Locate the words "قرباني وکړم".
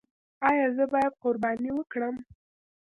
1.21-2.15